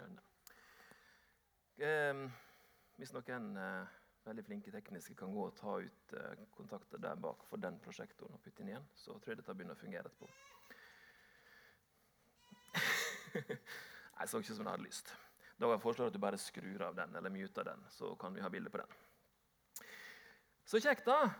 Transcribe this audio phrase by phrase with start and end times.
[0.00, 0.26] grønne.
[1.80, 2.24] Eh,
[3.00, 7.46] hvis noen eh, veldig flinke tekniske kan gå og ta ut eh, kontakter der bak
[7.48, 10.28] for den prosjektoren og putte inn igjen, så tror jeg dette begynner å fungere etterpå.
[14.18, 15.14] Nei, så ikke som jeg hadde lyst.
[15.60, 18.44] Da jeg foreslår at du bare skrur av den eller muter den, så kan vi
[18.44, 18.98] ha bilde på den.
[20.68, 21.30] Så kjekt, da!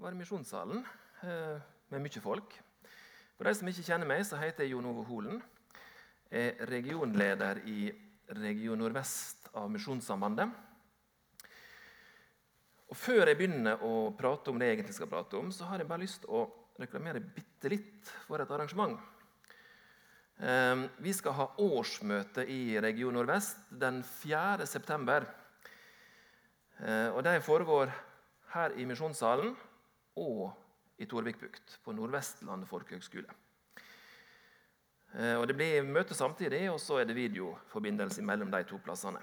[0.00, 0.82] Var i misjonssalen
[1.26, 1.58] eh,
[1.92, 2.54] med mye folk.
[3.36, 5.40] For de som ikke kjenner meg, så heter jeg Jon Ove Holen.
[6.30, 7.90] Er regionleder i
[8.38, 10.50] Region Nordvest av Misjonssambandet.
[12.90, 15.82] Og Før jeg begynner å prate om det jeg egentlig skal prate om, så har
[15.82, 16.44] jeg bare lyst til å
[16.80, 18.98] reklamere bitte litt for et arrangement.
[20.40, 24.66] Ehm, vi skal ha årsmøte i Region Nordvest den 4.
[24.66, 25.26] september.
[26.80, 27.92] Ehm, og Det foregår
[28.54, 29.54] her i Misjonssalen
[30.16, 30.50] og
[30.98, 33.28] i Torvikbukt på Nordvestlandet folkehøgskole.
[35.14, 39.20] Ehm, og Det blir møte samtidig, og så er det videoforbindelse mellom de to plassene.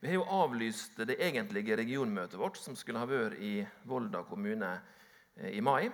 [0.00, 4.80] Vi har jo avlyst det egentlige regionmøtet vårt, som skulle ha vært i Volda kommune
[5.36, 5.90] eh, i mai.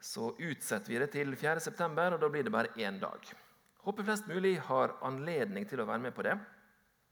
[0.00, 3.20] Så utsetter vi det til 4.9, og da blir det bare én dag.
[3.84, 6.34] Håper flest mulig har anledning til å være med på det.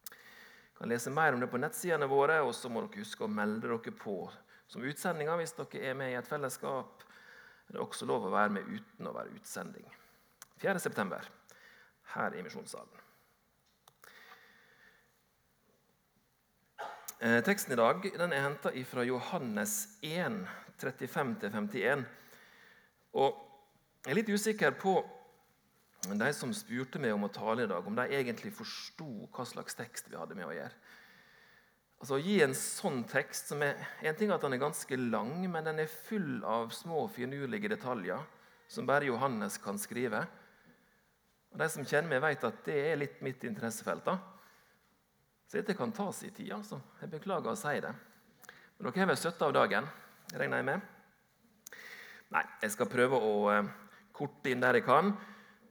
[0.09, 3.31] Vi kan lese mer om det på nettsidene våre, og så må dere huske å
[3.31, 4.20] melde dere på
[4.69, 7.05] som utsendinger hvis dere er med i et fellesskap.
[7.69, 9.86] Det er også lov å være med uten å være utsending.
[10.59, 11.19] 4.9.
[12.14, 13.05] her i Misjonssalen.
[17.20, 20.47] Eh, teksten i dag den er henta fra Johannes 1,
[20.78, 22.05] 35-51.
[23.19, 23.45] Og
[24.06, 24.92] Jeg er litt usikker på
[26.06, 29.75] de som spurte meg om å tale i dag, om de egentlig forsto hva slags
[29.77, 30.77] tekst vi hadde med å gjøre.
[31.98, 34.97] Altså Å gi en sånn tekst som er, En ting er at den er ganske
[34.97, 38.22] lang, men den er full av små, finurlige detaljer
[38.69, 40.22] som bare Johannes kan skrive.
[41.53, 44.04] Og De som kjenner meg, vet at det er litt mitt interessefelt.
[44.04, 44.19] da.
[45.48, 46.53] Så dette kan ta sin tid.
[46.53, 46.81] altså.
[47.00, 47.94] Jeg beklager å si det.
[48.78, 49.88] Men dere har vel støtte av dagen,
[50.34, 50.81] regner jeg med?
[52.31, 53.70] Nei, jeg skal prøve å eh,
[54.12, 55.14] korte inn der jeg kan.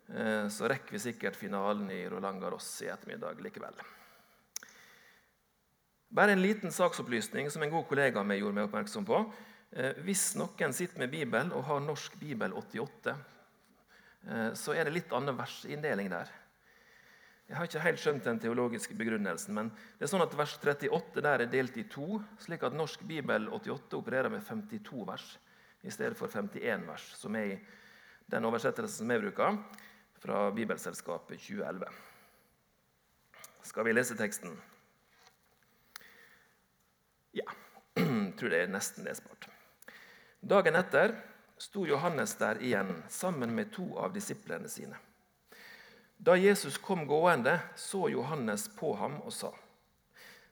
[0.10, 3.78] Eh, så rekker vi sikkert finalen i Roland Garros i ettermiddag likevel.
[6.10, 9.22] Bare en liten saksopplysning som en god kollega av meg gjorde meg oppmerksom på.
[9.76, 13.26] Eh, hvis noen sitter med Bibel og har Norsk Bibel 88, eh,
[14.58, 16.32] så er det litt annen versinndeling der.
[17.48, 21.22] Jeg har ikke helt skjønt den teologiske begrunnelsen, men det er sånn at vers 38
[21.24, 25.28] der er delt i to, slik at Norsk bibel 88 opererer med 52 vers
[25.88, 27.60] i stedet for 51 vers, som er i
[28.28, 29.62] den oversettelsen som jeg bruker,
[30.20, 31.88] fra Bibelselskapet 2011.
[33.70, 34.58] Skal vi lese teksten?
[37.38, 37.48] Ja.
[37.96, 39.48] Jeg tror det er nesten lesbart.
[40.44, 41.16] Dagen etter
[41.58, 44.98] sto Johannes der igjen sammen med to av disiplene sine.
[46.18, 49.52] Da Jesus kom gående, så Johannes på ham og sa:"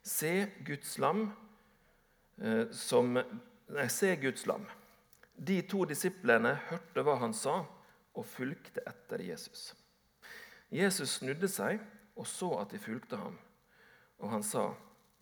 [0.04, 1.32] Se Guds lam,
[2.38, 3.14] eh, som,
[3.68, 4.66] nei, se Guds lam.
[5.36, 7.66] De to disiplene hørte hva han sa,
[8.14, 9.74] og fulgte etter Jesus.
[10.70, 11.82] Jesus snudde seg
[12.16, 13.36] og så at de fulgte ham,
[14.20, 14.74] og han sa,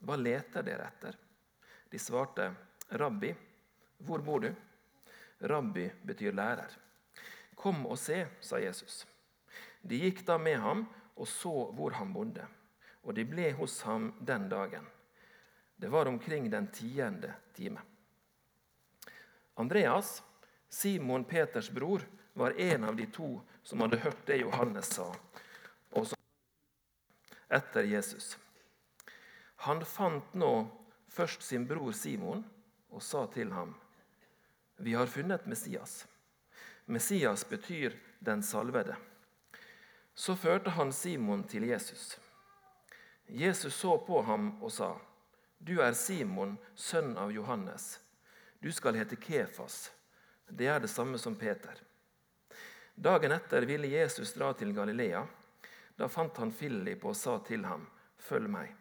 [0.03, 1.17] 'Hva leter dere etter?'
[1.89, 2.55] De svarte,
[2.91, 3.35] 'Rabbi,
[3.97, 4.55] hvor bor du?'
[5.43, 6.71] Rabbi betyr lærer.
[7.55, 9.05] 'Kom og se', sa Jesus.
[9.81, 12.45] De gikk da med ham og så hvor han bodde,
[13.03, 14.85] og de ble hos ham den dagen.
[15.75, 17.81] Det var omkring den tiende time.
[19.55, 20.23] Andreas,
[20.69, 22.01] Simon Peters bror,
[22.33, 25.11] var en av de to som hadde hørt det Johannes sa,
[25.91, 26.17] og som
[27.53, 28.37] etter Jesus.
[29.67, 30.53] Han fant nå
[31.13, 32.41] først sin bror Simon
[32.89, 33.75] og sa til ham,
[34.83, 36.07] 'Vi har funnet Messias.'
[36.85, 38.95] Messias betyr 'den salvede'.
[40.13, 42.19] Så førte han Simon til Jesus.
[43.27, 44.97] Jesus så på ham og sa,
[45.57, 47.99] 'Du er Simon, sønn av Johannes.
[48.59, 49.91] Du skal hete Kefas.'
[50.49, 51.79] Det er det samme som Peter.
[52.95, 55.27] Dagen etter ville Jesus dra til Galilea.
[55.95, 57.87] Da fant han Philip og sa til ham,
[58.19, 58.75] 'Følg meg.'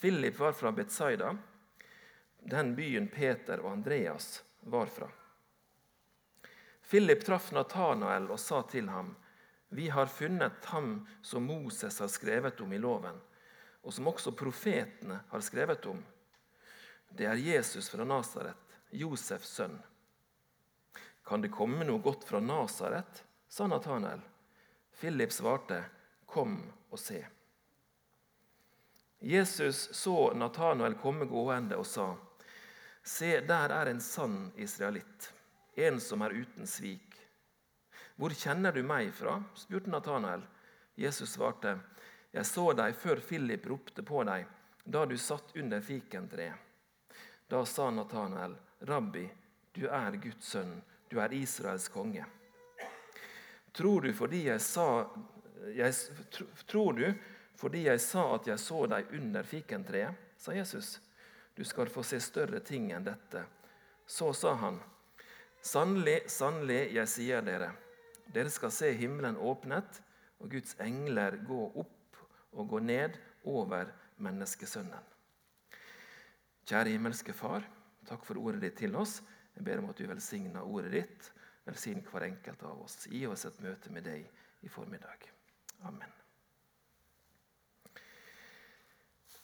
[0.00, 1.36] Philip var fra Betsaida,
[2.38, 5.08] den byen Peter og Andreas var fra.
[6.90, 9.14] Philip traff Natanael og sa til ham,
[9.68, 13.20] vi har funnet ham som Moses har skrevet om i loven,
[13.82, 16.00] og som også profetene har skrevet om.
[17.10, 19.78] Det er Jesus fra Nasaret, Josefs sønn.
[21.22, 23.22] Kan det komme noe godt fra Nasaret?
[23.48, 24.20] sa Nathanael.
[24.98, 25.84] Philip svarte,
[26.26, 26.58] Kom
[26.90, 27.22] og se.
[29.20, 32.14] Jesus så Nathanael komme gående og sa,
[33.02, 35.32] Se, der er en sann israelitt,
[35.74, 37.16] en som er uten svik.
[38.16, 40.42] 'Hvor kjenner du meg fra?' spurte Nathanael.
[40.94, 41.78] Jesus svarte,
[42.32, 44.46] 'Jeg så deg før Philip ropte på deg,
[44.84, 46.58] da du satt under fikentreet.'
[47.48, 49.30] Da sa Natanael, 'Rabbi,
[49.72, 52.26] du er Guds sønn, du er Israels konge.'
[53.72, 55.06] Tror du fordi jeg sa,
[55.74, 55.94] jeg,
[56.66, 57.14] tror du
[57.56, 60.14] fordi jeg sa at jeg så deg under fikentreet?
[60.36, 61.00] sa Jesus.
[61.60, 63.42] Du skal få se større ting enn dette.
[64.08, 64.78] Så sa han,
[65.60, 67.66] Sannelig, sannelig, jeg sier dere,
[68.32, 69.98] dere skal se himmelen åpnet
[70.40, 72.22] og Guds engler gå opp
[72.56, 73.92] og gå ned over
[74.24, 75.04] menneskesønnen.
[76.64, 77.68] Kjære himmelske Far,
[78.08, 79.18] takk for ordet ditt til oss.
[79.52, 81.28] Jeg ber om at du velsigner ordet ditt.
[81.68, 83.02] Velsign hver enkelt av oss.
[83.04, 84.24] Gi oss et møte med deg
[84.64, 85.28] i formiddag.
[85.84, 86.19] Amen.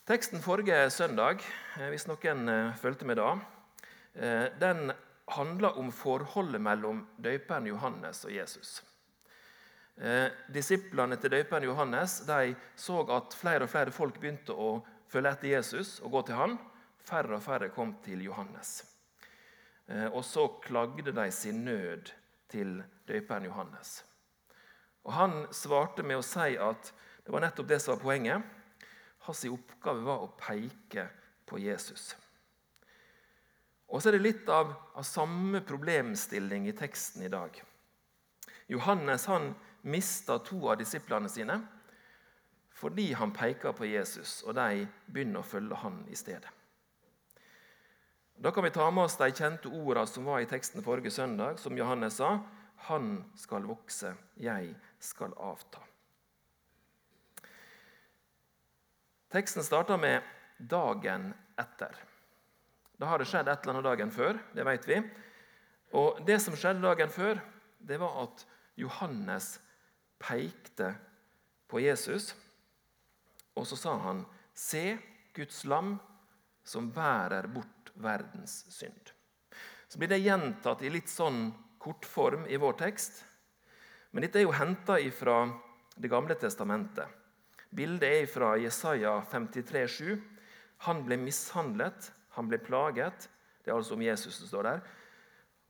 [0.06, 1.41] Teksten forrige søndag,
[1.81, 3.32] eh, hvis noen eh, fulgte med da,
[4.14, 4.93] eh, den
[5.35, 8.85] handler om forholdet mellom døperen Johannes og Jesus.
[10.53, 15.49] Disiplene til døperen Johannes de så at flere og flere folk begynte å følge etter
[15.49, 16.58] Jesus og gå til han.
[17.00, 18.75] Færre og færre kom til Johannes.
[20.12, 22.12] Og så klagde de sin nød
[22.53, 22.76] til
[23.08, 24.05] døperen Johannes.
[25.03, 26.93] Og Han svarte med å si at
[27.25, 28.56] det var nettopp det som var poenget.
[29.26, 31.08] Hans oppgave var å peke
[31.46, 32.14] på Jesus.
[33.87, 37.55] Og så er det litt av, av samme problemstilling i teksten i dag.
[38.67, 39.52] Johannes han
[39.87, 41.61] mista to av disiplene sine
[42.76, 46.50] fordi han peker på Jesus, og de begynner å følge han i stedet.
[48.37, 51.56] Da kan vi ta med oss de kjente ordene som var i teksten forrige søndag,
[51.56, 52.34] som Johannes sa.
[52.90, 55.81] Han skal vokse, jeg skal avta.
[59.37, 60.23] Teksten starter med
[60.59, 61.97] 'dagen etter'.
[62.97, 64.38] Da har det skjedd et eller annet dagen før.
[64.55, 64.97] Det vet vi.
[65.93, 67.41] Og Det som skjedde dagen før,
[67.79, 68.47] det var at
[68.77, 69.59] Johannes
[70.19, 70.94] pekte
[71.69, 72.35] på Jesus,
[73.56, 74.25] og så sa han,
[74.55, 74.99] 'Se
[75.35, 76.00] Guds lam
[76.65, 79.12] som bærer bort verdens synd'.
[79.89, 83.25] Så blir det gjentatt i litt sånn kortform i vår tekst.
[84.12, 85.53] Men dette er jo henta fra
[85.99, 87.09] Det gamle testamentet.
[87.71, 90.21] Bildet er fra Jesaja 53, 7.
[90.87, 93.29] Han ble mishandlet, han ble plaget.
[93.65, 94.85] Det er altså om Jesus som står der.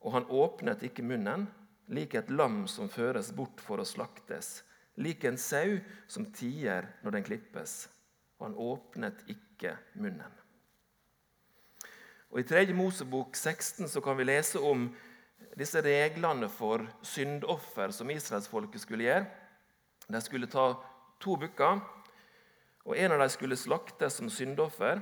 [0.05, 1.47] Og han åpnet ikke munnen
[1.87, 4.65] lik et lam som føres bort for å slaktes,
[4.99, 5.79] lik en sau
[6.11, 7.87] som tier når den klippes.
[8.39, 10.33] Og han åpnet ikke munnen.
[12.35, 12.75] Og I 3.
[12.77, 14.89] Mosebok 16 så kan vi lese om
[15.57, 19.25] disse reglene for syndoffer som israelsfolket skulle gjøre.
[20.11, 20.75] De skulle ta
[21.21, 21.81] to bukker,
[22.87, 25.01] og en av dem skulle slaktes som syndoffer.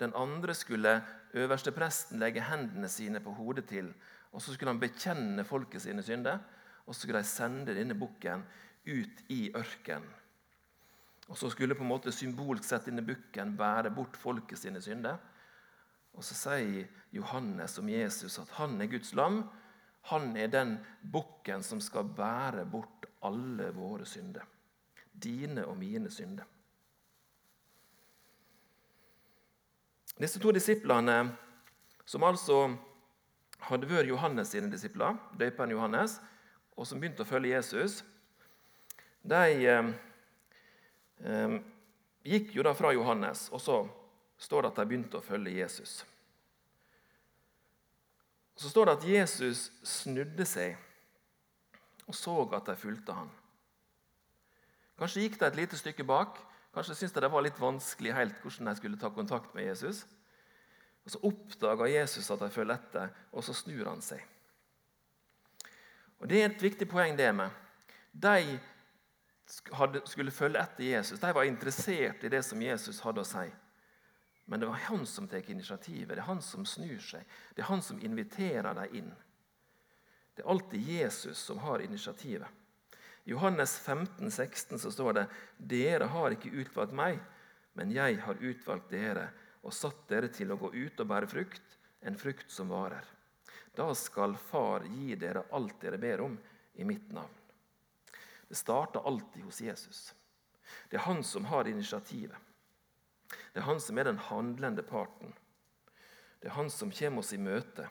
[0.00, 0.98] Den andre skulle
[1.34, 3.92] øverstepresten legge hendene sine på hodet til
[4.32, 6.38] og Så skulle han bekjenne folket sine synder,
[6.86, 8.44] og så skulle de sende denne bukken
[8.86, 10.08] ut i ørkenen.
[11.28, 15.16] Og Så skulle på en måte symbolsk sett denne bukken bære bort folket sine synder.
[16.14, 19.44] Og Så sier Johannes om Jesus at han er Guds lam.
[20.10, 20.78] Han er den
[21.12, 24.42] bukken som skal bære bort alle våre synder.
[25.12, 26.46] Dine og mine synder.
[30.20, 31.32] Disse to disiplene,
[32.04, 32.76] som altså
[33.66, 36.18] hadde vært Johannes sine disipler, døperen Johannes,
[36.76, 38.02] og som begynte å følge Jesus,
[39.22, 39.90] de eh,
[41.22, 41.58] eh,
[42.26, 43.82] gikk jo da fra Johannes, og så
[44.42, 46.00] står det at de begynte å følge Jesus.
[48.58, 50.76] Så står det at Jesus snudde seg
[52.06, 53.30] og så at de fulgte han.
[55.02, 56.36] Kanskje gikk de et lite stykke bak.
[56.70, 60.04] Kanskje syntes de det var litt vanskelig helt hvordan de skulle ta kontakt med Jesus.
[61.02, 64.22] Og Så oppdaga Jesus at de følger etter, og så snur han seg.
[66.20, 67.50] Og Det er et viktig poeng, det med.
[68.14, 68.60] De
[70.06, 71.18] skulle følge etter Jesus.
[71.18, 73.48] De var interessert i det som Jesus hadde å si.
[74.46, 76.14] Men det var han som tar initiativet.
[76.14, 77.26] Det er han som snur seg.
[77.56, 79.12] Det er han som inviterer dem inn.
[80.36, 82.61] Det er alltid Jesus som har initiativet.
[83.24, 85.26] I Johannes 15, 16 så står det
[85.56, 87.20] dere har ikke utvalgt meg,
[87.78, 89.28] men jeg har utvalgt dere
[89.62, 93.04] og satt dere til å gå ut og bære frukt, en frukt som varer.
[93.74, 96.34] Da skal Far gi dere alt dere ber om
[96.74, 97.38] i mitt navn.
[98.48, 100.00] Det starter alltid hos Jesus.
[100.90, 102.36] Det er han som har initiativet.
[103.52, 105.32] Det er han som er den handlende parten.
[106.40, 107.86] Det er han som kommer oss i møte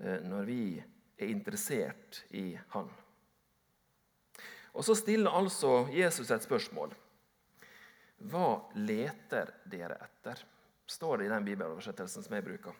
[0.00, 2.88] eh, når vi er interessert i han.
[4.74, 6.94] Og Så stiller altså Jesus et spørsmål.
[8.30, 10.44] Hva leter dere etter?
[10.90, 12.74] står det i den bibeloversettelsen som jeg bruker.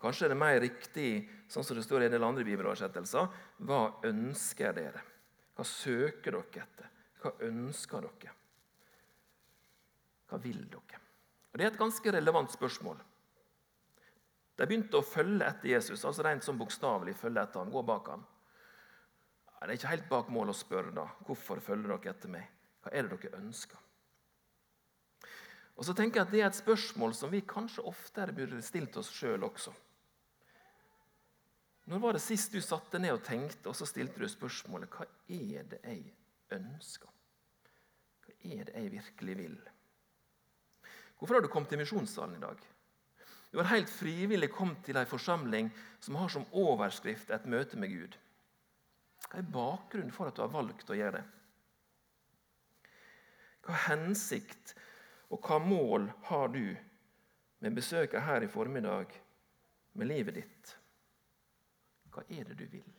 [0.00, 3.30] Kanskje er det mer riktig, sånn som det står i en del andre bibeloversettelser,
[3.64, 5.00] hva ønsker dere?
[5.56, 6.90] Hva søker dere etter?
[7.22, 8.34] Hva ønsker dere?
[10.28, 11.00] Hva vil dere?
[11.52, 13.00] Og Det er et ganske relevant spørsmål.
[14.58, 18.10] De begynte å følge etter Jesus, altså rent som bokstavelig følge etter han, gå bak
[18.12, 18.26] han.
[19.64, 21.06] Det er ikke helt bak mål å spørre da.
[21.24, 22.48] Hvorfor følger dere etter meg?
[22.84, 23.80] Hva er det dere ønsker?
[25.74, 28.96] Og så tenker jeg at Det er et spørsmål som vi kanskje oftere burde stilt
[29.00, 29.72] oss sjøl også.
[31.90, 35.04] Når var det sist du satte ned og tenkte, og så stilte du spørsmålet hva
[35.28, 36.04] er det jeg
[36.56, 37.10] ønsker?
[38.24, 39.58] Hva er det jeg virkelig vil?
[41.18, 42.60] Hvorfor har du kommet til misjonssalen i dag?
[43.52, 45.68] Du har helt frivillig kommet til en forsamling
[46.02, 48.16] som har som overskrift et møte med Gud.
[49.28, 51.24] Hva er bakgrunnen for at du har valgt å gjøre det?
[53.64, 54.74] Hva hensikt
[55.32, 56.76] og hva mål har du
[57.64, 59.14] med besøket her i formiddag
[59.96, 60.74] med livet ditt?
[62.12, 62.92] Hva er det du vil?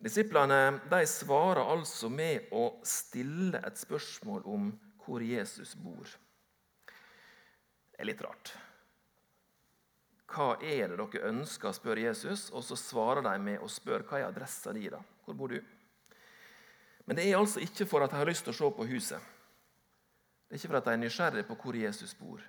[0.00, 4.70] Disiplene de svarer altså med å stille et spørsmål om
[5.04, 6.08] hvor Jesus bor.
[7.90, 8.54] Det er litt rart.
[10.30, 14.20] Hva er det dere ønsker, spør Jesus, og så svarer de med å spørre hva
[14.20, 14.86] er adressa di.
[14.92, 15.00] da?
[15.24, 15.58] Hvor bor du?
[17.06, 19.30] Men det er altså ikke for at de har lyst til å se på huset.
[20.46, 22.44] Det er ikke for at de er nysgjerrige på hvor Jesus bor.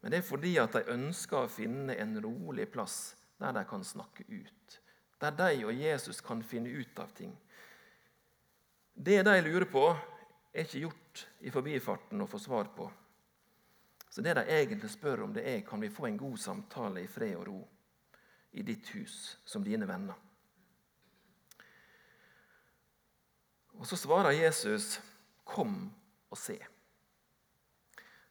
[0.00, 3.84] Men det er fordi at de ønsker å finne en rolig plass der de kan
[3.84, 4.80] snakke ut.
[5.20, 7.32] Der de og Jesus kan finne ut av ting.
[8.94, 9.86] Det de lurer på,
[10.54, 12.86] er ikke gjort i forbifarten å få svar på.
[14.14, 17.06] Så det de egentlig spør om, det er kan vi få en god samtale i
[17.10, 17.56] fred og ro
[18.54, 20.14] i ditt hus som dine venner.
[23.74, 25.00] Og Så svarer Jesus,
[25.44, 25.92] 'Kom
[26.30, 26.66] og se'.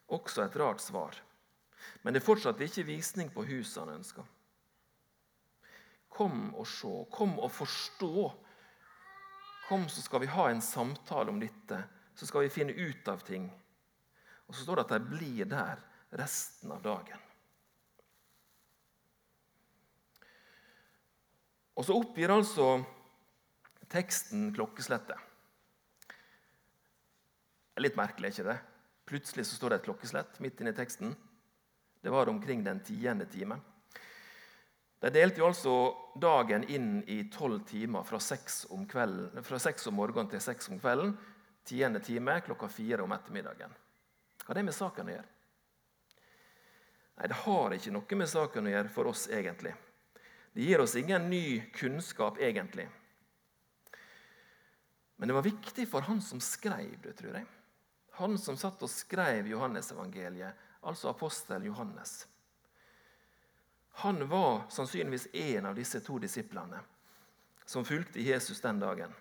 [0.08, 1.22] Også et rart svar.
[2.02, 4.24] Men det er fortsatt ikke visning på huset han ønsker.
[6.10, 8.32] Kom og se, kom og forstå.
[9.68, 11.84] Kom, så skal vi ha en samtale om dette.
[12.16, 13.63] Så skal vi finne ut av ting.
[14.48, 15.84] Og så står det at de blir der
[16.20, 17.22] resten av dagen.
[21.74, 22.76] Og så oppgir altså
[23.90, 25.18] teksten klokkeslettet.
[27.82, 28.60] Litt merkelig, ikke det?
[29.10, 31.16] Plutselig så står det et klokkeslett midt inne i teksten.
[32.04, 33.58] Det var omkring den tiende time.
[35.04, 35.76] De delte jo altså
[36.16, 40.80] dagen inn i tolv timer fra seks, om fra seks om morgenen til seks om
[40.80, 41.18] kvelden.
[41.68, 43.74] Tiende time klokka fire om ettermiddagen.
[44.44, 45.30] Hva har det med saken å gjøre?
[47.16, 49.74] Nei, Det har ikke noe med saken å gjøre for oss, egentlig.
[50.54, 52.90] Det gir oss ingen ny kunnskap, egentlig.
[55.16, 57.46] Men det var viktig for han som skrev det, tror jeg.
[58.20, 62.28] Han som satt og skrev Johannesevangeliet, altså apostel Johannes.
[64.04, 66.82] Han var sannsynligvis en av disse to disiplene
[67.66, 69.14] som fulgte Jesus den dagen.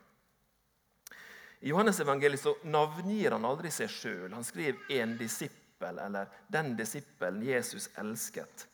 [1.63, 4.33] I Johannes evangeliet så navngir han aldri seg sjøl.
[4.35, 8.67] Han skriver 'en disippel' eller 'den disippelen Jesus elsket'.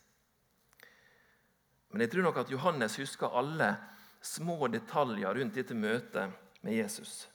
[1.90, 3.76] Men jeg tror nok at Johannes husker alle
[4.20, 7.28] små detaljer rundt dette møtet med Jesus.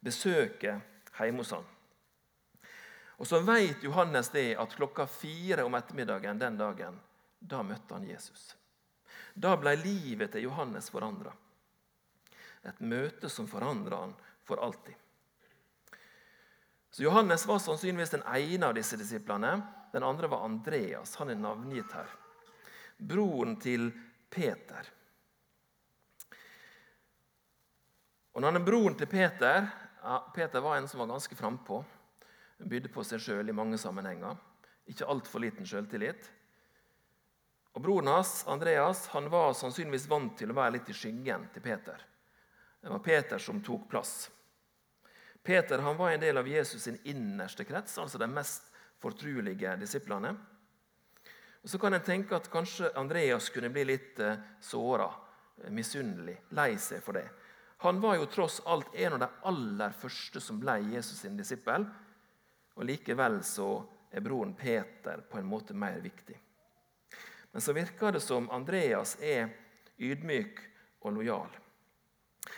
[0.00, 0.80] Besøket
[1.18, 1.66] hjemme hos han.
[3.18, 7.00] Og så vet Johannes det at klokka fire om ettermiddagen den dagen,
[7.38, 8.54] da møtte han Jesus.
[9.34, 11.34] Da ble livet til Johannes forandra.
[12.62, 14.14] Et møte som forandra han
[14.44, 14.94] for alltid.
[16.90, 19.60] Så Johannes var sannsynligvis den ene av disse disiplene.
[19.92, 21.14] Den andre var Andreas.
[21.16, 22.10] Han er navngitt her.
[22.98, 23.90] Broren til
[24.30, 24.90] Peter.
[28.32, 29.64] Og når han er broren til Peter
[30.02, 31.82] ja, Peter var en som var ganske frampå.
[32.58, 34.36] Bydde på seg sjøl i mange sammenhenger.
[34.90, 36.28] Ikke altfor liten sjøltillit.
[37.76, 41.62] Og Broren hans, Andreas, han var sannsynligvis vant til å være litt i skyggen til
[41.64, 42.02] Peter.
[42.80, 44.30] Det var Peter som tok plass.
[45.42, 48.70] Peter han var en del av Jesus sin innerste krets, altså de mest
[49.00, 50.34] fortrulige disiplene.
[51.62, 55.10] Og Så kan en tenke at kanskje Andreas kunne bli litt eh, såra,
[55.62, 57.26] eh, misunnelig, lei seg for det.
[57.84, 61.86] Han var jo tross alt en av de aller første som ble Jesus sin disippel.
[62.76, 63.70] Og Likevel så
[64.12, 66.36] er broren Peter på en måte mer viktig.
[67.52, 69.48] Men så virker det som Andreas er
[69.96, 70.60] ydmyk
[71.00, 71.48] og lojal.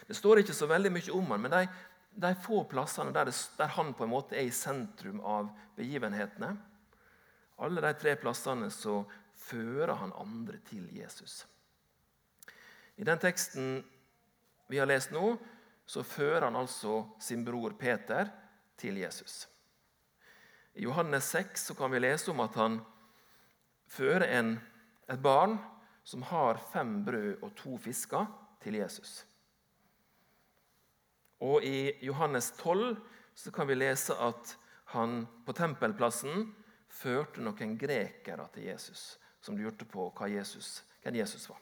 [0.06, 1.62] Det står ikke så veldig mye om han, men de,
[2.14, 6.52] de få plassene der, det, der, han på en måte er i sentrum av begivenhetene,
[7.62, 9.02] alle de tre plassene så
[9.38, 11.42] fører han andre til Jesus.
[12.96, 13.80] I den teksten
[14.70, 15.36] vi har lest nå,
[15.86, 18.30] så fører han altså sin bror Peter
[18.80, 19.46] til Jesus.
[20.74, 22.78] I Johannes 6 så kan vi lese om at han
[23.92, 24.54] fører en,
[25.10, 25.58] et barn
[26.04, 28.26] som har fem brød og to fisker,
[28.62, 29.24] til Jesus.
[31.42, 32.96] Og I Johannes 12
[33.34, 34.54] så kan vi lese at
[34.92, 36.52] han på tempelplassen
[36.92, 41.60] førte noen grekere til Jesus, som lurte på hva Jesus, hvem Jesus var.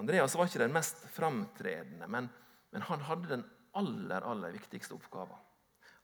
[0.00, 2.30] Andreas var ikke den mest framtredende, men,
[2.72, 3.44] men han hadde den
[3.76, 5.36] aller, aller viktigste oppgaven.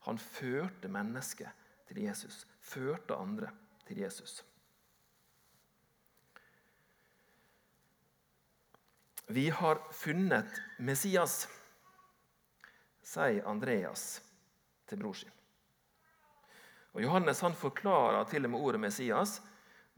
[0.06, 3.50] Han førte mennesket til Jesus, førte andre
[3.88, 4.42] til Jesus.
[9.28, 11.49] Vi har funnet Messias,
[13.02, 14.21] sier Andreas
[14.87, 15.33] til bror sin.
[16.95, 19.40] Og Johannes han forklarer til og med ordet Messias,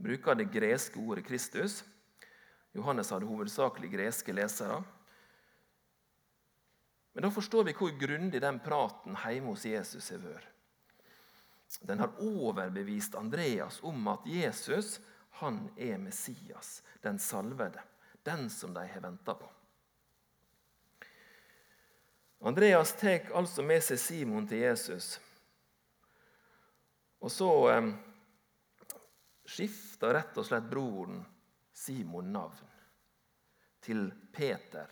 [0.00, 1.82] bruker det greske ordet Kristus.
[2.72, 4.80] Johannes hadde hovedsakelig greske lesere.
[7.12, 10.48] Men da forstår vi hvor grundig den praten hjemme hos Jesus har vært.
[11.84, 14.96] Den har overbevist Andreas om at Jesus
[15.42, 17.84] han er Messias, den salvede
[18.28, 19.48] den som de har venta på.
[22.40, 25.16] Andreas tar altså med seg Simon til Jesus.
[27.18, 27.88] Og så eh,
[29.48, 31.24] skifter rett og slett broren
[31.74, 32.76] Simon navn
[33.82, 34.86] til Peter,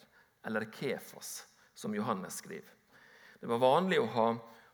[0.46, 2.72] eller Kefas, som Johannes skriver.
[3.40, 4.26] Det var vanlig å ha,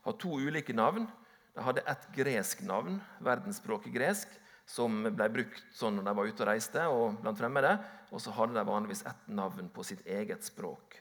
[0.04, 1.08] ha to ulike navn.
[1.52, 4.28] De hadde ett gresk navn, verdensspråket gresk,
[4.66, 7.72] som ble brukt sånn når de var ute og reiste og blant fremmede.
[8.12, 10.98] Og så hadde de vanligvis ett navn på sitt eget språk.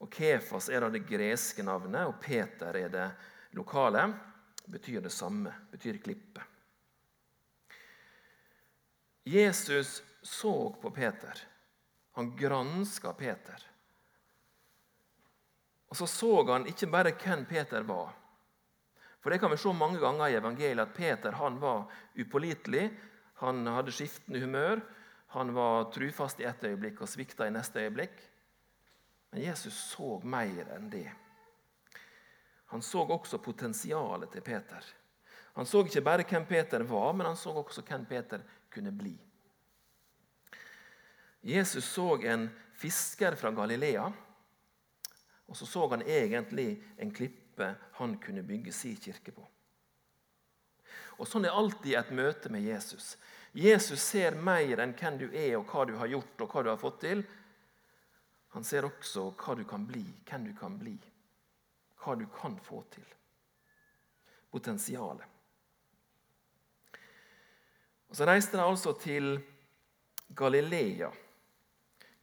[0.00, 3.08] Og Kefas er det greske navnet, og Peter er det
[3.56, 4.06] lokale.
[4.70, 6.44] Betyr det samme, betyr klippet.
[9.28, 11.42] Jesus så på Peter.
[12.16, 13.66] Han granska Peter.
[15.90, 18.12] Og så så han ikke bare hvem Peter var,
[19.20, 22.86] for det kan vi se mange ganger i evangeliet at Peter han var upålitelig.
[23.42, 24.80] Han hadde skiftende humør.
[25.36, 28.16] Han var trufast i ett øyeblikk og svikta i neste øyeblikk.
[29.30, 31.10] Men Jesus så mer enn det.
[32.72, 34.84] Han så også potensialet til Peter.
[35.58, 39.12] Han så ikke bare hvem Peter var, men han så også hvem Peter kunne bli.
[41.42, 44.06] Jesus så en fisker fra Galilea,
[45.46, 49.46] og så så han egentlig en klippe klippe han kunne bygge sin kirke på.
[51.20, 53.16] Og Sånn er alltid et møte med Jesus.
[53.52, 56.70] Jesus ser mer enn hvem du er, og hva du har gjort og hva du
[56.70, 57.22] har fått til.
[58.54, 60.96] Han ser også hva du kan bli, hvem du kan bli,
[62.00, 63.04] hva du kan få til.
[64.50, 65.26] Potensialet.
[68.10, 69.36] Og Så reiste de altså til
[70.34, 71.10] Galilea.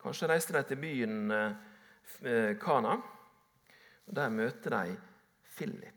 [0.01, 2.97] Kanskje reiste de til byen eh, Kana.
[4.07, 4.97] og Der møter de
[5.57, 5.93] Philip.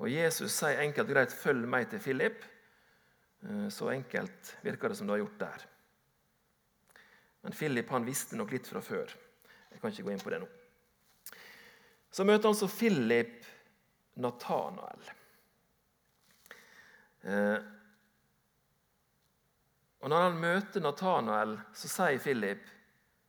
[0.00, 2.46] Og Jesus sier enkelt og greit 'følg meg til Philip'.
[3.42, 5.66] Eh, så enkelt virker det som du har gjort der.
[7.42, 9.12] Men Philip han visste nok litt fra før.
[9.70, 10.48] Jeg kan ikke gå inn på det nå.
[12.10, 13.46] Så møter han så Philip
[14.16, 15.10] Natanael.
[17.22, 17.58] Eh,
[20.00, 22.64] og Når han møter Natanael, så sier Philip,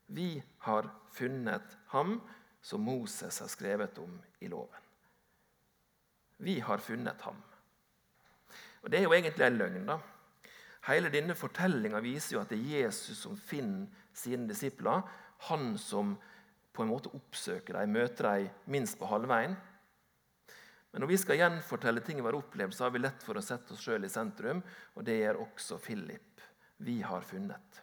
[0.08, 2.22] 'Vi har funnet ham
[2.62, 4.90] som Moses har skrevet om i loven.
[6.38, 7.38] Vi har funnet ham.
[8.82, 9.86] Og Det er jo egentlig en løgn.
[9.86, 10.00] da.
[10.88, 15.04] Hele denne fortellinga viser jo at det er Jesus som finner sine disipler.
[15.50, 16.18] Han som
[16.74, 19.56] på en måte oppsøker dem, møter dem minst på halvveien.
[20.92, 23.44] Men når vi skal gjenfortelle ting vi har opplevd, så har vi lett for å
[23.46, 24.64] sette oss sjøl i sentrum.
[24.96, 26.42] Og det gjør også Philip.
[26.78, 27.82] Vi har funnet.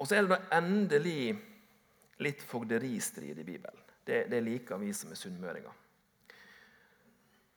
[0.00, 1.34] Og så er det da endelig
[2.24, 3.84] litt fogderistrid i Bibelen.
[4.04, 5.76] Det, det liker vi som er sunnmøringer.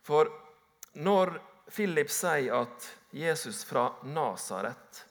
[0.03, 0.27] For
[0.99, 1.37] når
[1.71, 5.05] Philip sier at Jesus fra Nasaret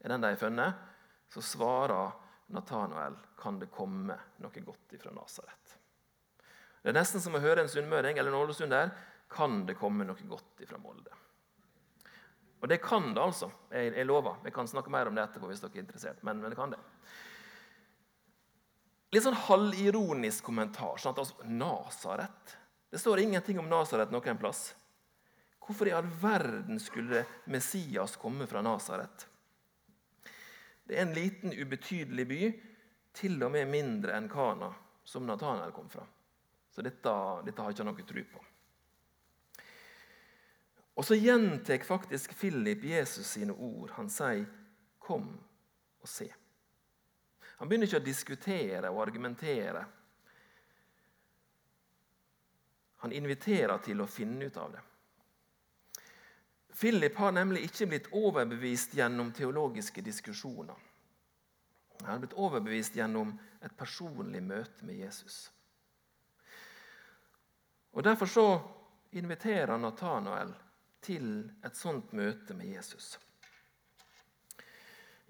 [0.00, 0.86] er den de har funnet,
[1.30, 2.14] så svarer
[2.54, 5.76] Natanael kan det komme noe godt ifra Nasaret.
[6.82, 8.92] Det er nesten som å høre en sunnmøring eller en ålesunder.
[9.30, 11.19] Kan det komme noe godt ifra Molde?
[12.60, 13.48] Og det kan det, altså.
[13.72, 14.36] Jeg, jeg lover.
[14.44, 16.22] Vi kan snakke mer om det etterpå hvis dere er interessert.
[16.26, 16.80] Men, men det kan det.
[19.10, 21.00] Litt sånn halvironisk kommentar.
[21.00, 22.56] Sånn at, Altså, Nasaret.
[22.90, 24.70] Det står ingenting om Nasaret noen plass.
[25.60, 29.26] Hvorfor i all verden skulle Messias komme fra Nasaret?
[30.84, 32.40] Det er en liten, ubetydelig by,
[33.14, 34.72] til og med mindre enn Kana,
[35.06, 36.02] som Natanael kom fra.
[36.70, 37.12] Så dette,
[37.46, 38.42] dette har jeg ikke noe tro på.
[40.94, 43.90] Og så gjentar faktisk Philip Jesus sine ord.
[43.90, 44.46] Han sier,
[44.98, 45.40] 'Kom
[46.00, 46.34] og se'.
[47.60, 49.84] Han begynner ikke å diskutere og argumentere.
[52.96, 54.80] Han inviterer til å finne ut av det.
[56.80, 60.76] Philip har nemlig ikke blitt overbevist gjennom teologiske diskusjoner.
[62.00, 65.50] Han har blitt overbevist gjennom et personlig møte med Jesus.
[67.92, 68.46] Og Derfor så
[69.12, 70.54] inviterer Natanael
[71.00, 73.14] til et sånt møte med Jesus.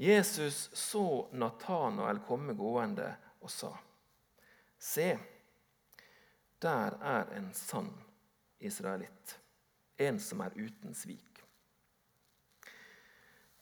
[0.01, 3.75] Jesus så Natanael komme gående og sa,
[4.81, 5.11] Se,
[6.63, 7.91] der er en sann
[8.65, 9.35] israelitt,
[10.01, 11.43] en som er uten svik.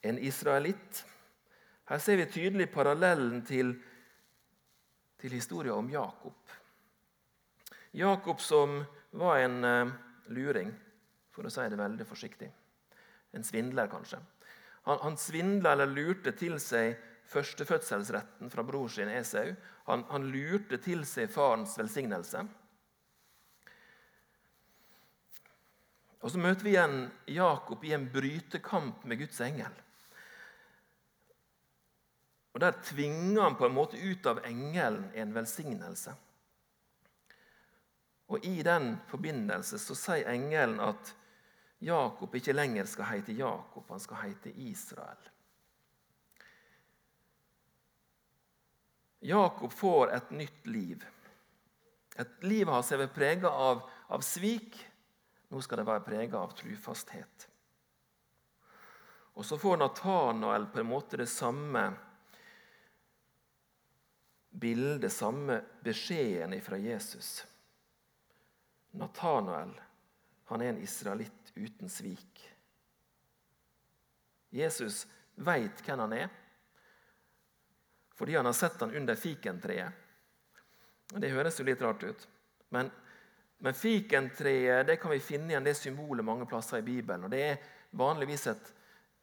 [0.03, 1.05] En israelitt
[1.89, 3.71] Her ser vi tydelig parallellen til,
[5.17, 6.51] til historien om Jakob.
[7.97, 9.95] Jakob som var en uh,
[10.29, 10.75] luring,
[11.39, 12.51] for å si det veldig forsiktig.
[13.39, 14.19] En svindler, kanskje.
[14.89, 16.97] Han, han svindla eller lurte til seg
[17.29, 19.53] førstefødselsretten fra bror sin Esau.
[19.87, 22.43] Han, han lurte til seg farens velsignelse.
[26.19, 29.77] Og Så møter vi igjen Jakob i en brytekamp med Guds engel.
[32.57, 36.17] Og Der tvinger han på en måte ut av engelen en velsignelse.
[38.29, 41.15] Og I den forbindelse så sier engelen at
[41.79, 45.29] Jakob ikke lenger skal hete Jakob, han skal hete Israel.
[49.21, 51.05] Jakob får et nytt liv.
[52.19, 54.79] Et liv har seg prega av, av svik.
[55.49, 57.47] Nå skal det være prega av trufasthet.
[59.39, 61.85] Og så får Natanael på en måte det samme
[64.51, 67.47] bildet, samme beskjeden fra Jesus.
[68.99, 69.77] Natanael
[70.49, 72.45] han er en israelitt uten svik.
[74.51, 76.29] Jesus veit hvem han er,
[78.19, 79.93] fordi han har sett han under fikentreet.
[81.09, 82.25] Det høres jo litt rart ut,
[82.75, 82.91] men,
[83.65, 87.25] men fikentreet det kan vi finne igjen det symbolet mange plasser i Bibelen.
[87.25, 87.63] og Det er
[87.97, 88.73] vanligvis et,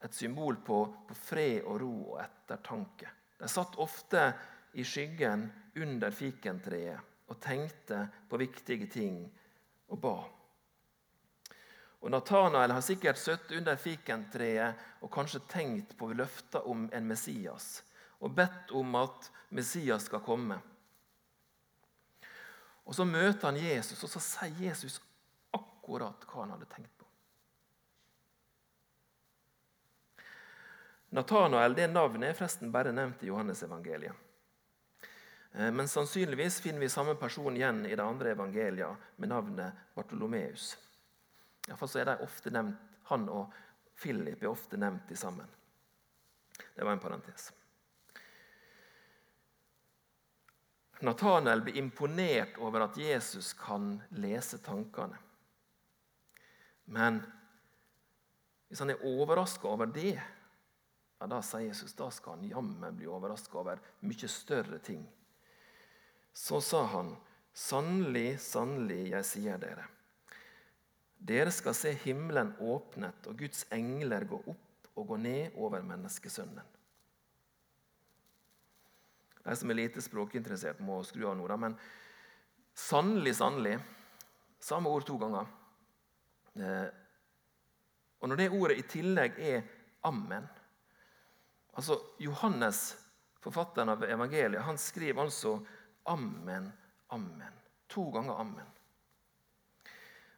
[0.07, 3.11] et symbol på, på, fred og ro og ettertanke.
[3.37, 4.23] De satt ofte
[4.79, 5.45] i skyggen
[5.81, 9.19] under fikentreet og tenkte på viktige ting
[9.91, 10.17] og ba.
[12.05, 17.79] Og Natanael har sikkert sittet under fikentreet og kanskje tenkt på løfter om en Messias
[18.21, 20.59] og bedt om at Messias skal komme.
[22.85, 24.99] Og Så møter han Jesus, og så sier Jesus
[25.53, 27.09] akkurat hva han hadde tenkt på.
[31.17, 34.13] Natanael det navnet er forresten bare nevnt i Johannes-evangeliet.
[35.55, 40.75] Eh, men sannsynligvis finner vi samme person igjen i det andre evangeliet med navnet Bartolomeus.
[41.67, 43.53] Iallfall så er de ofte nevnt, Han og
[44.01, 45.45] Philip er ofte nevnt i sammen.
[46.75, 47.51] Det var en parentes.
[51.05, 55.17] Nathanael blir imponert over at Jesus kan lese tankene.
[56.85, 57.19] Men
[58.67, 60.15] hvis han er overraska over det,
[61.19, 65.05] ja, da sier Jesus da skal han jammen bli overraska over mye større ting.
[66.33, 67.13] Så sa han,
[67.53, 69.85] sannelig, sannelig, jeg sier dere.
[71.25, 76.73] Dere skal se himmelen åpnet og Guds engler gå opp og gå ned over menneskesønnen.
[79.45, 81.45] De som er lite språkinteressert, må skru av nå.
[81.61, 81.77] Men
[82.73, 83.77] sannelig, sannelig
[84.65, 85.49] Samme ord to ganger.
[86.57, 86.87] Eh,
[88.17, 89.65] og når det ordet i tillegg er
[90.07, 90.47] ammen
[91.75, 92.95] Altså Johannes,
[93.43, 95.57] forfatteren av evangeliet, han skriver altså
[96.07, 96.69] ammen,
[97.11, 97.57] ammen.
[97.91, 98.69] To ganger ammen.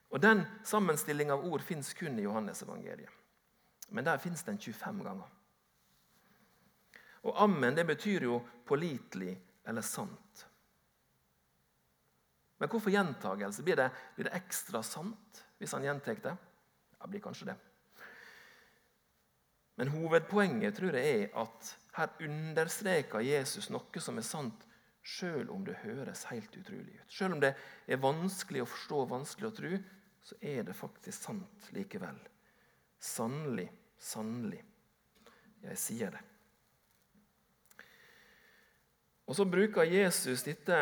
[0.09, 3.11] Og Den sammenstillinga av ord fins kun i Johannes evangeliet.
[3.89, 5.27] Men der fins den 25 ganger.
[7.27, 9.33] Og ammen det betyr jo pålitelig
[9.67, 10.47] eller sant.
[12.57, 13.63] Men hvorfor gjentagelse?
[13.63, 16.35] Blir det, blir det ekstra sant hvis han gjentar det?
[16.97, 17.57] Ja, blir kanskje det.
[19.77, 24.66] Men hovedpoenget tror jeg er at her understreker Jesus noe som er sant,
[25.07, 27.11] sjøl om det høres helt utrolig ut.
[27.11, 27.53] Sjøl om det
[27.87, 29.77] er vanskelig å forstå, vanskelig å tro,
[30.27, 32.17] så er det faktisk sant likevel.
[32.99, 34.59] Sannelig, sannelig.
[35.63, 36.23] Jeg sier det.
[39.27, 40.77] Og Så bruker Jesus dette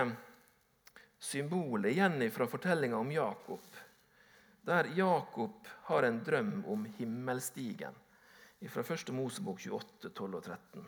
[1.17, 3.79] symbolet igjen fra fortellinga om Jakob,
[4.65, 7.93] der Jakob har en drøm om himmelstigen,
[8.69, 9.11] fra 1.
[9.13, 10.85] Mosebok 28, 12 og 13.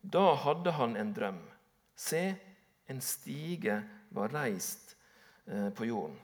[0.00, 1.38] Da hadde han en drøm.
[1.96, 2.22] Se,
[2.86, 3.80] en stige
[4.14, 4.96] var reist
[5.46, 6.18] eh, på jorden,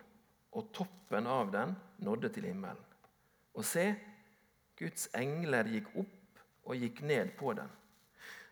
[0.53, 2.81] og toppen av den nådde til himmelen.
[3.57, 3.87] Og se,
[4.79, 7.71] Guds engler gikk opp og gikk ned på den.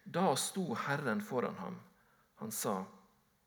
[0.05, 1.77] Da sto Herren foran ham.
[2.41, 2.85] Han sa,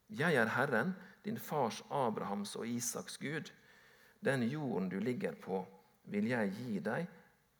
[0.10, 0.94] 'Jeg er Herren,
[1.26, 3.52] din fars Abrahams og Isaks Gud.
[4.26, 5.66] Den jorden du ligger på,
[6.04, 7.08] vil jeg gi deg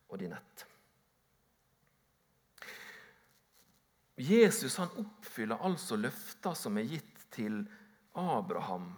[0.08, 0.66] og din ett.
[4.16, 7.64] Jesus han oppfyller altså løfter som er gitt til
[8.14, 8.92] Abraham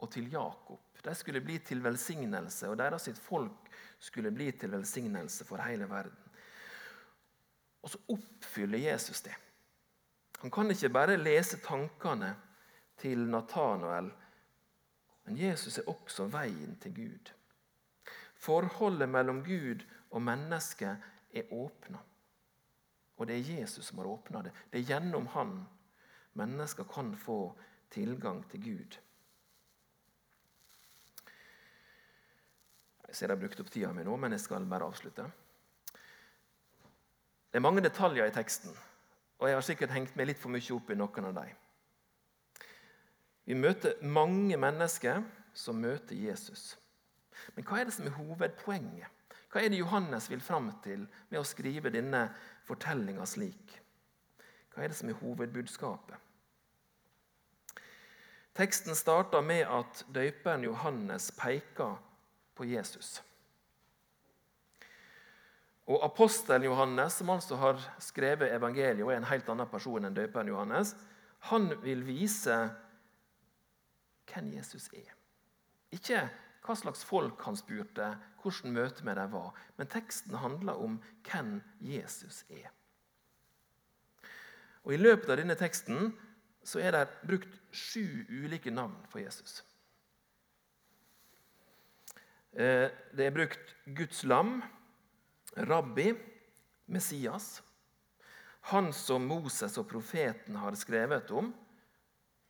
[0.00, 0.80] og til Jakob.
[1.04, 3.68] De skulle bli til velsignelse, og deres folk
[4.00, 6.16] skulle bli til velsignelse for hele verden.
[7.84, 9.34] Og så oppfyller Jesus det.
[10.40, 12.34] Han kan ikke bare lese tankene
[13.00, 14.10] til Natanael,
[15.24, 17.32] men Jesus er også veien til Gud.
[18.36, 20.96] Forholdet mellom Gud og mennesket
[21.34, 22.00] er åpna.
[23.16, 24.52] Og det er Jesus som har åpna det.
[24.72, 25.56] Det er gjennom han
[26.34, 27.54] mennesker kan få
[27.94, 28.98] tilgang til Gud.
[33.06, 35.28] Jeg ser jeg har brukt opp tida mi nå, men jeg skal bare avslutte.
[37.54, 38.72] Det er mange detaljer i teksten,
[39.38, 41.52] og jeg har sikkert hengt meg litt for mye opp i noen av dem.
[43.44, 45.22] Vi møter mange mennesker
[45.54, 46.72] som møter Jesus.
[47.54, 49.23] Men hva er det som er hovedpoenget?
[49.54, 52.24] Hva er det Johannes vil fram til med å skrive denne
[52.66, 53.76] fortellinga slik?
[54.74, 56.18] Hva er det som er hovedbudskapet?
[58.58, 61.94] Teksten starter med at døperen Johannes peker
[62.58, 63.20] på Jesus.
[65.86, 70.18] Og Apostelen Johannes, som altså har skrevet evangeliet og er en helt annen person enn
[70.18, 70.96] døperen Johannes,
[71.46, 72.56] han vil vise
[74.32, 75.14] hvem Jesus er.
[75.94, 76.26] Ikke
[76.66, 79.52] hva slags folk han spurte, hvordan møtet med dem var.
[79.78, 82.68] Men teksten handler om hvem Jesus er.
[84.84, 86.12] Og I løpet av denne teksten
[86.64, 89.62] så er det brukt sju ulike navn for Jesus.
[92.52, 94.60] Eh, det er brukt Guds lam,
[95.56, 96.12] rabbi,
[96.86, 97.62] Messias,
[98.70, 101.50] han som Moses og profeten har skrevet om,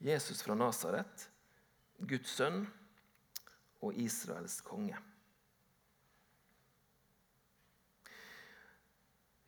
[0.04, 1.28] Jesus fra Nasaret,
[1.98, 2.66] Guds sønn
[3.82, 4.98] og Israels konge.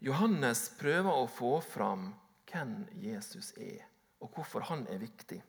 [0.07, 2.13] Johannes prøver å få fram
[2.47, 3.83] hvem Jesus er,
[4.23, 5.41] og hvorfor han er viktig.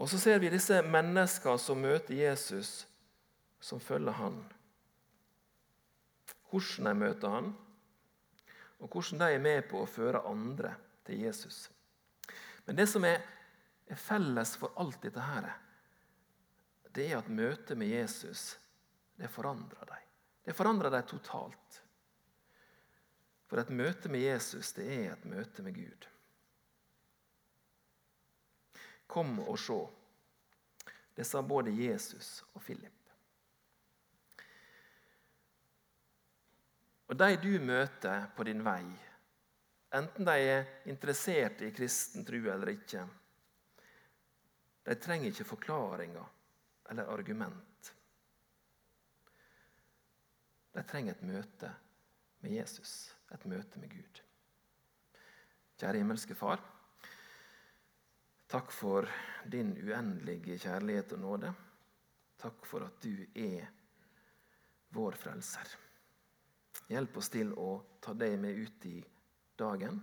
[0.00, 2.86] Og så ser vi disse menneskene som møter Jesus,
[3.60, 4.40] som følger han.
[6.48, 7.52] Hvordan de møter han,
[8.80, 10.72] og hvordan de er med på å føre andre
[11.06, 11.66] til Jesus.
[12.64, 13.20] Men det som er,
[13.86, 15.52] er felles for alt dette her,
[16.96, 18.54] det er at møtet med Jesus
[19.20, 20.10] det forandrer dem.
[20.42, 21.81] Det forandrer dem totalt.
[23.52, 26.06] For et møte med Jesus det er et møte med Gud.
[29.12, 29.76] Kom og se.
[31.12, 33.12] Det sa både Jesus og Philip.
[37.12, 38.88] Og de du møter på din vei,
[40.00, 43.04] enten de er interessert i kristen tro eller ikke,
[44.88, 46.36] de trenger ikke forklaringer
[46.88, 47.96] eller argument.
[50.72, 51.76] De trenger et møte
[52.40, 54.22] med Jesus, et møte med Gud.
[55.80, 56.60] Kjære himmelske Far.
[58.52, 59.08] Takk for
[59.48, 61.54] din uendelige kjærlighet og nåde.
[62.38, 63.70] Takk for at du er
[64.92, 65.72] vår frelser.
[66.92, 67.70] Hjelp oss til å
[68.02, 68.98] ta deg med ut i
[69.58, 70.02] dagen.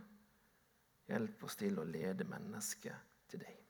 [1.10, 3.68] Hjelp oss til å lede mennesket til deg.